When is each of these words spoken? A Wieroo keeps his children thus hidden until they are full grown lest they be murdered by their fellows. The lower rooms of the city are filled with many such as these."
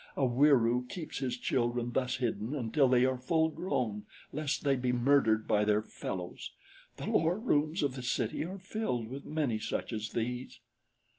A 0.17 0.25
Wieroo 0.25 0.87
keeps 0.89 1.19
his 1.19 1.37
children 1.37 1.91
thus 1.91 2.15
hidden 2.17 2.55
until 2.55 2.87
they 2.87 3.05
are 3.05 3.19
full 3.19 3.49
grown 3.49 4.07
lest 4.33 4.63
they 4.63 4.75
be 4.75 4.91
murdered 4.91 5.47
by 5.47 5.63
their 5.63 5.83
fellows. 5.83 6.53
The 6.97 7.05
lower 7.05 7.37
rooms 7.37 7.83
of 7.83 7.93
the 7.93 8.01
city 8.01 8.43
are 8.43 8.57
filled 8.57 9.07
with 9.09 9.27
many 9.27 9.59
such 9.59 9.93
as 9.93 10.09
these." 10.09 10.59